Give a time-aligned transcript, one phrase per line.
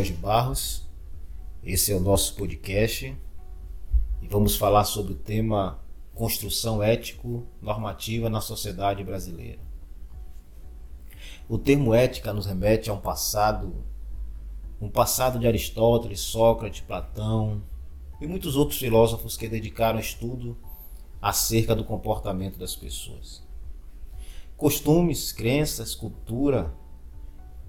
[0.00, 0.88] Jorge Barros.
[1.62, 3.14] Esse é o nosso podcast
[4.22, 5.78] e vamos falar sobre o tema
[6.14, 9.58] construção ético-normativa na sociedade brasileira.
[11.46, 13.84] O termo ética nos remete a um passado,
[14.80, 17.62] um passado de Aristóteles, Sócrates, Platão
[18.22, 20.56] e muitos outros filósofos que dedicaram estudo
[21.20, 23.42] acerca do comportamento das pessoas.
[24.56, 26.74] Costumes, crenças, cultura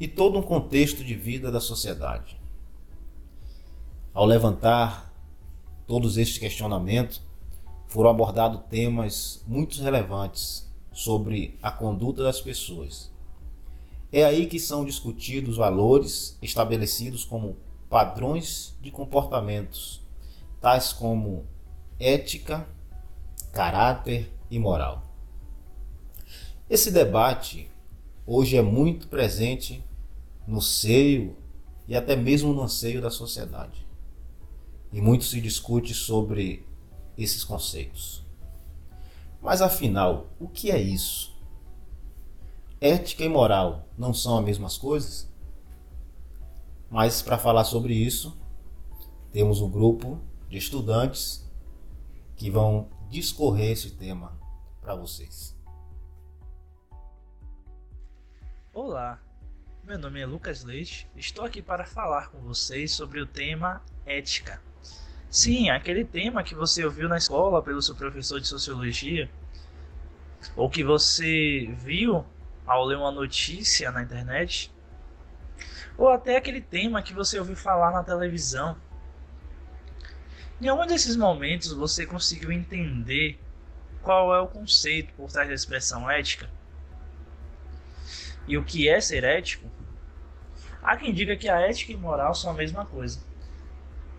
[0.00, 2.38] e todo um contexto de vida da sociedade.
[4.14, 5.12] Ao levantar
[5.86, 7.22] todos estes questionamentos,
[7.86, 13.10] foram abordados temas muito relevantes sobre a conduta das pessoas.
[14.12, 17.56] É aí que são discutidos valores estabelecidos como
[17.88, 20.02] padrões de comportamentos,
[20.60, 21.46] tais como
[21.98, 22.66] ética,
[23.52, 25.02] caráter e moral.
[26.68, 27.70] Esse debate
[28.26, 29.82] hoje é muito presente
[30.48, 31.36] no seio
[31.86, 33.86] e até mesmo no anseio da sociedade.
[34.90, 36.66] E muito se discute sobre
[37.18, 38.26] esses conceitos.
[39.42, 41.36] Mas afinal, o que é isso?
[42.80, 45.30] Ética e moral não são as mesmas coisas?
[46.90, 48.34] Mas para falar sobre isso,
[49.30, 51.46] temos um grupo de estudantes
[52.36, 54.32] que vão discorrer esse tema
[54.80, 55.54] para vocês.
[58.72, 59.20] Olá,
[59.88, 64.60] meu nome é Lucas Leite, estou aqui para falar com vocês sobre o tema ética.
[65.30, 69.30] Sim, aquele tema que você ouviu na escola pelo seu professor de sociologia,
[70.54, 72.22] ou que você viu
[72.66, 74.70] ao ler uma notícia na internet,
[75.96, 78.76] ou até aquele tema que você ouviu falar na televisão.
[80.60, 83.40] Em algum desses momentos você conseguiu entender
[84.02, 86.57] qual é o conceito por trás da expressão ética?
[88.48, 89.70] E o que é ser ético?
[90.82, 93.20] Há quem diga que a ética e moral são a mesma coisa.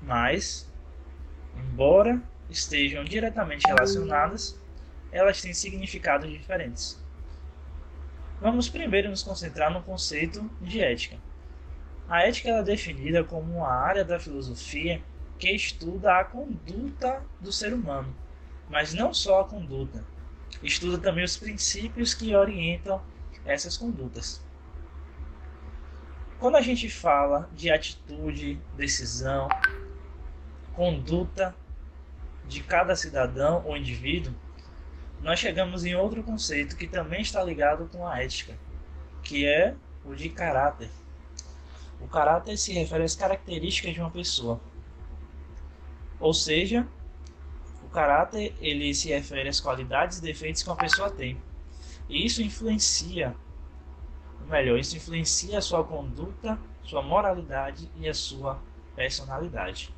[0.00, 0.66] Mas,
[1.54, 4.58] embora estejam diretamente relacionadas,
[5.12, 6.98] elas têm significados diferentes.
[8.40, 11.18] Vamos primeiro nos concentrar no conceito de ética.
[12.08, 15.02] A ética é definida como uma área da filosofia
[15.38, 18.14] que estuda a conduta do ser humano,
[18.70, 20.02] mas não só a conduta.
[20.62, 23.02] Estuda também os princípios que orientam
[23.44, 24.42] essas condutas.
[26.38, 29.48] Quando a gente fala de atitude, decisão,
[30.74, 31.54] conduta
[32.46, 34.34] de cada cidadão ou indivíduo,
[35.22, 38.54] nós chegamos em outro conceito que também está ligado com a ética,
[39.22, 40.90] que é o de caráter.
[42.00, 44.60] O caráter se refere às características de uma pessoa.
[46.20, 46.86] Ou seja,
[47.82, 51.40] o caráter ele se refere às qualidades e defeitos que uma pessoa tem.
[52.08, 53.34] E isso influencia
[54.48, 58.60] melhor, isso influencia a sua conduta, sua moralidade e a sua
[58.94, 59.92] personalidade.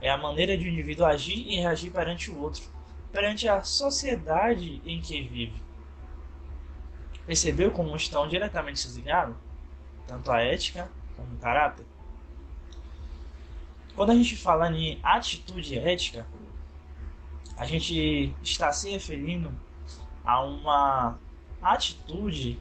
[0.00, 2.62] É a maneira de um indivíduo agir e reagir perante o outro,
[3.12, 5.62] perante a sociedade em que vive.
[7.26, 9.36] Percebeu como estão diretamente ligados?
[10.06, 11.86] Tanto a ética como o caráter?
[13.94, 16.26] Quando a gente fala em atitude ética,
[17.56, 19.54] a gente está se referindo
[20.24, 21.18] a uma
[21.60, 22.58] atitude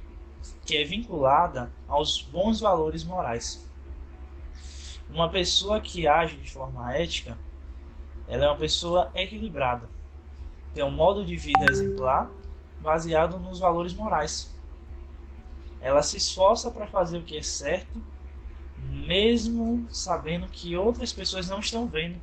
[0.65, 3.65] que é vinculada aos bons valores morais.
[5.09, 7.37] Uma pessoa que age de forma ética,
[8.27, 9.89] ela é uma pessoa equilibrada,
[10.73, 12.29] tem um modo de vida exemplar
[12.81, 14.53] baseado nos valores morais.
[15.79, 18.01] Ela se esforça para fazer o que é certo,
[18.77, 22.19] mesmo sabendo que outras pessoas não estão vendo.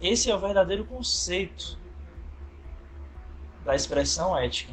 [0.00, 1.79] Esse é o verdadeiro conceito
[3.70, 4.72] da expressão ética.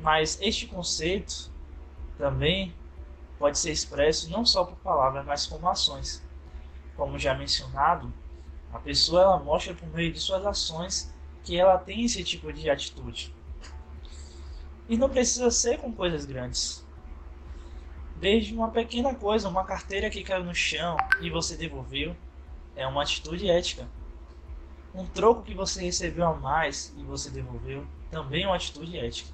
[0.00, 1.52] Mas este conceito
[2.16, 2.74] também
[3.38, 6.22] pode ser expresso não só por palavras, mas como ações.
[6.96, 8.12] Como já mencionado,
[8.72, 11.12] a pessoa ela mostra por meio de suas ações
[11.44, 13.34] que ela tem esse tipo de atitude.
[14.88, 16.82] E não precisa ser com coisas grandes.
[18.16, 22.16] Desde uma pequena coisa, uma carteira que caiu no chão e você devolveu,
[22.74, 23.86] é uma atitude ética.
[24.94, 29.32] Um troco que você recebeu a mais e você devolveu, também é uma atitude ética.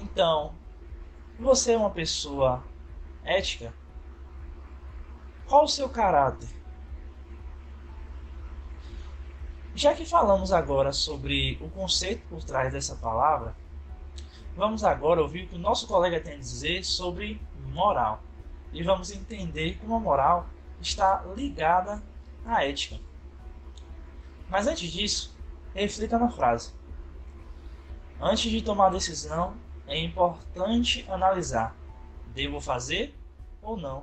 [0.00, 0.54] Então,
[1.38, 2.64] você é uma pessoa
[3.22, 3.74] ética?
[5.46, 6.48] Qual o seu caráter?
[9.74, 13.54] Já que falamos agora sobre o conceito por trás dessa palavra,
[14.56, 17.40] vamos agora ouvir o que o nosso colega tem a dizer sobre
[17.72, 18.22] moral.
[18.72, 20.46] E vamos entender como a moral
[20.80, 22.02] está ligada
[22.46, 22.98] à ética.
[24.48, 25.34] Mas antes disso,
[25.74, 26.72] reflita na frase.
[28.20, 29.54] Antes de tomar decisão,
[29.86, 31.76] é importante analisar
[32.34, 33.14] Devo fazer
[33.62, 34.02] ou não?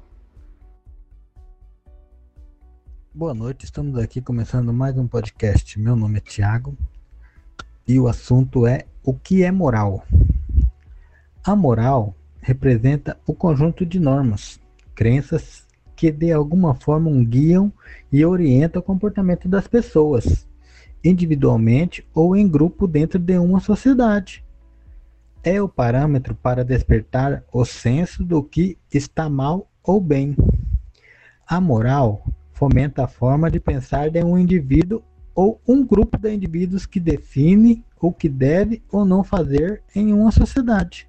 [3.14, 5.78] Boa noite, estamos aqui começando mais um podcast.
[5.78, 6.78] Meu nome é Tiago
[7.86, 10.06] e o assunto é o que é moral.
[11.44, 14.62] A moral representa o conjunto de normas,
[14.96, 15.68] crenças
[16.02, 17.72] que de alguma forma guiam
[18.12, 20.48] e orientam o comportamento das pessoas,
[21.04, 24.44] individualmente ou em grupo dentro de uma sociedade.
[25.44, 30.36] É o parâmetro para despertar o senso do que está mal ou bem.
[31.48, 35.04] A moral fomenta a forma de pensar de um indivíduo
[35.36, 40.32] ou um grupo de indivíduos que define o que deve ou não fazer em uma
[40.32, 41.08] sociedade.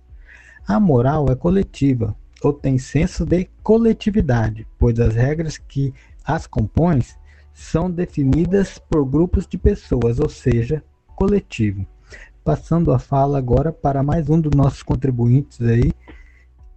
[0.68, 5.94] A moral é coletiva, ou tem senso de coletividade, pois as regras que
[6.24, 7.00] as compõem
[7.52, 10.82] são definidas por grupos de pessoas, ou seja,
[11.16, 11.86] coletivo.
[12.44, 15.92] Passando a fala agora para mais um dos nossos contribuintes aí,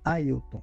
[0.03, 0.61] Ailton.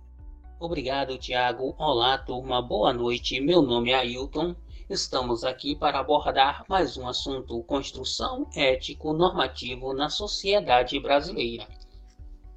[0.60, 1.74] Obrigado, Tiago.
[1.76, 2.62] Olá, turma.
[2.62, 3.40] Boa noite.
[3.40, 4.54] Meu nome é Ailton.
[4.88, 11.66] Estamos aqui para abordar mais um assunto: construção ético-normativo na sociedade brasileira.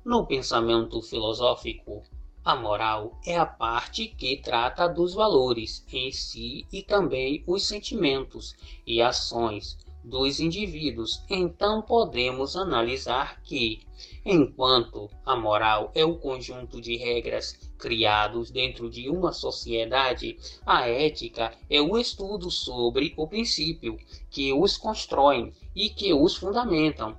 [0.06, 2.04] No pensamento filosófico,
[2.46, 8.56] a moral é a parte que trata dos valores em si e também os sentimentos
[8.86, 11.24] e ações dos indivíduos.
[11.28, 13.82] Então podemos analisar que,
[14.24, 21.52] enquanto a moral é o conjunto de regras criados dentro de uma sociedade, a ética
[21.68, 23.98] é o estudo sobre o princípio
[24.30, 27.18] que os constroem e que os fundamentam.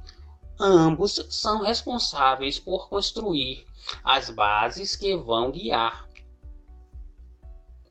[0.58, 3.66] Ambos são responsáveis por construir
[4.02, 6.08] as bases que vão guiar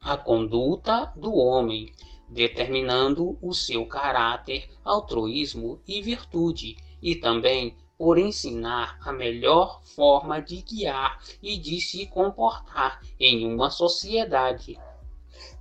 [0.01, 1.91] a conduta do homem
[2.29, 10.61] determinando o seu caráter, altruísmo e virtude, e também por ensinar a melhor forma de
[10.61, 14.77] guiar e de se comportar em uma sociedade.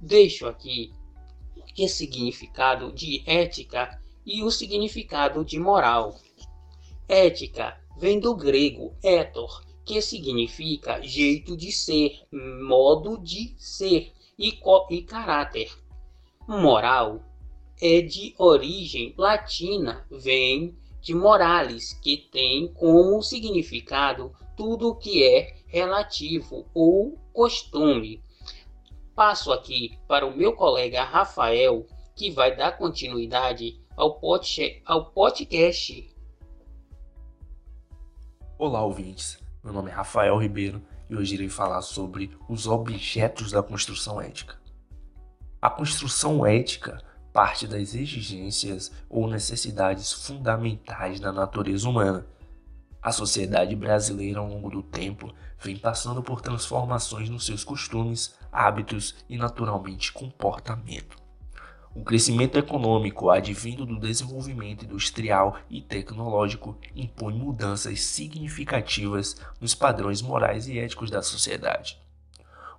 [0.00, 0.92] Deixo aqui
[1.78, 6.16] o significado de ética e o significado de moral.
[7.08, 14.58] Ética vem do grego étor, que significa jeito de ser, modo de ser e,
[14.90, 15.70] e caráter.
[16.48, 17.22] Moral
[17.80, 25.54] é de origem latina, vem de morales, que tem como significado tudo o que é
[25.66, 28.22] relativo ou costume.
[29.14, 31.86] Passo aqui para o meu colega Rafael,
[32.16, 34.18] que vai dar continuidade ao,
[34.86, 36.13] ao podcast.
[38.56, 39.40] Olá, ouvintes.
[39.64, 40.80] Meu nome é Rafael Ribeiro
[41.10, 44.54] e hoje irei falar sobre os objetos da construção ética.
[45.60, 47.02] A construção ética
[47.32, 52.24] parte das exigências ou necessidades fundamentais da natureza humana.
[53.02, 59.16] A sociedade brasileira, ao longo do tempo, vem passando por transformações nos seus costumes, hábitos
[59.28, 61.23] e, naturalmente, comportamento.
[61.94, 70.66] O crescimento econômico advindo do desenvolvimento industrial e tecnológico impõe mudanças significativas nos padrões morais
[70.66, 72.02] e éticos da sociedade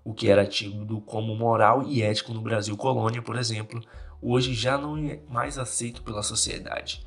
[0.06, 3.82] o que era tido como moral e ético no Brasil colônia, por exemplo,
[4.22, 7.04] hoje já não é mais aceito pela sociedade.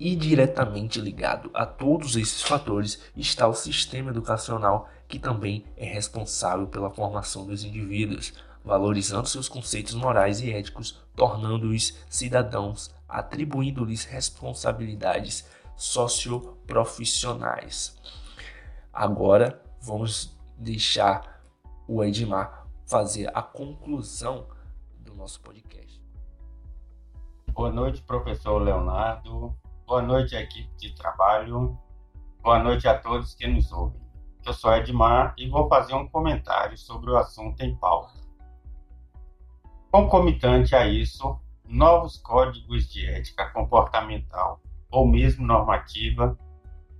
[0.00, 6.66] E diretamente ligado a todos esses fatores está o sistema educacional, que também é responsável
[6.66, 8.32] pela formação dos indivíduos,
[8.66, 17.96] valorizando seus conceitos morais e éticos, tornando-os cidadãos, atribuindo-lhes responsabilidades socioprofissionais.
[18.92, 21.40] Agora vamos deixar
[21.86, 24.48] o Edmar fazer a conclusão
[24.98, 26.02] do nosso podcast.
[27.52, 29.56] Boa noite, professor Leonardo.
[29.86, 31.78] Boa noite, equipe de trabalho.
[32.42, 34.04] Boa noite a todos que nos ouvem.
[34.44, 38.25] Eu sou Edmar e vou fazer um comentário sobre o assunto em pauta.
[39.96, 44.60] Concomitante a isso, novos códigos de ética comportamental
[44.90, 46.38] ou mesmo normativa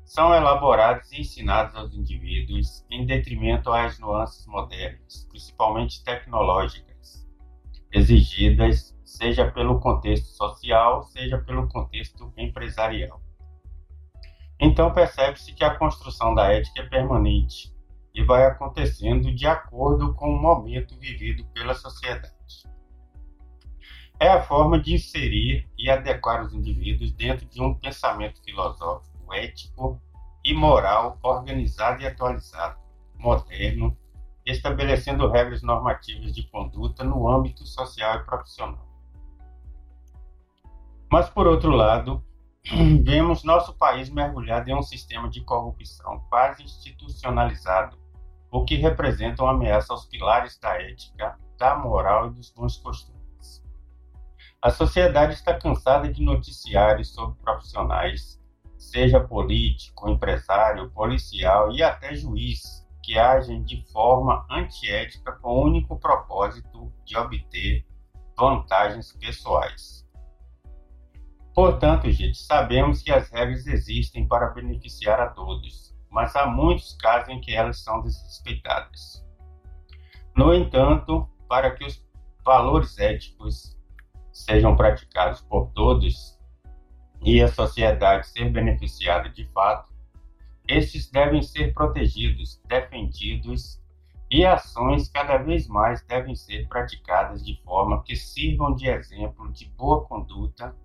[0.03, 7.29] são elaborados e ensinados aos indivíduos em detrimento às nuances modernas, principalmente tecnológicas,
[7.93, 13.21] exigidas seja pelo contexto social, seja pelo contexto empresarial.
[14.59, 17.77] Então percebe-se que a construção da ética é permanente
[18.15, 22.36] e vai acontecendo de acordo com o momento vivido pela sociedade.
[24.19, 30.01] É a forma de inserir e adequar os indivíduos dentro de um pensamento filosófico ético
[30.43, 32.79] e moral organizado e atualizado,
[33.15, 33.97] moderno,
[34.47, 38.87] estabelecendo regras normativas de conduta no âmbito social e profissional.
[41.11, 42.25] Mas, por outro lado,
[43.05, 47.99] vemos nosso país mergulhado em um sistema de corrupção quase institucionalizado,
[48.51, 53.16] o que representa uma ameaça aos pilares da ética, da moral e dos bons costumes.
[54.67, 58.43] A sociedade está cansada de noticiários sobre profissionais,
[58.77, 65.97] seja político, empresário, policial e até juiz, que agem de forma antiética com o único
[66.01, 67.87] propósito de obter
[68.37, 70.05] vantagens pessoais.
[71.55, 77.29] Portanto, gente, sabemos que as regras existem para beneficiar a todos, mas há muitos casos
[77.29, 79.25] em que elas são desrespeitadas.
[80.37, 82.05] No entanto, para que os
[82.45, 83.76] valores éticos
[84.37, 86.39] sejam praticados por todos
[87.23, 89.91] e a sociedade ser beneficiada de fato,
[90.69, 93.81] estes devem ser protegidos, defendidos
[94.31, 99.67] e ações cada vez mais devem ser praticadas de forma que sirvam de exemplo de
[99.71, 100.77] boa conduta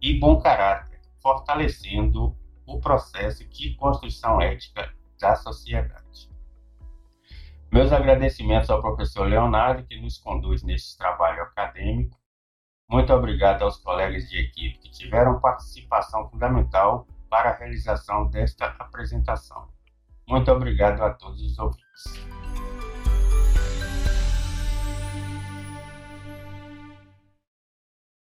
[0.00, 6.30] e bom caráter, fortalecendo o processo de construção ética da sociedade.
[7.72, 12.21] Meus agradecimentos ao professor Leonardo, que nos conduz neste trabalho acadêmico.
[12.92, 19.66] Muito obrigado aos colegas de equipe que tiveram participação fundamental para a realização desta apresentação.
[20.28, 22.51] Muito obrigado a todos os ouvintes.